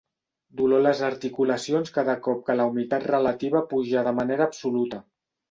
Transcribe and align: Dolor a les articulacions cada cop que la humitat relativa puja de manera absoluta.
Dolor 0.59 0.77
a 0.81 0.85
les 0.85 1.01
articulacions 1.07 1.93
cada 1.97 2.15
cop 2.29 2.41
que 2.47 2.57
la 2.61 2.67
humitat 2.73 3.07
relativa 3.13 3.63
puja 3.75 4.05
de 4.09 4.17
manera 4.23 4.51
absoluta. 4.51 5.03